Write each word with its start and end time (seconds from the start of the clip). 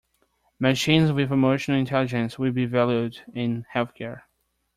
Machines 0.57 1.11
with 1.11 1.31
emotional 1.31 1.77
intelligence 1.77 2.39
will 2.39 2.51
be 2.51 2.65
valued 2.65 3.21
in 3.35 3.67
healthcare. 3.71 4.23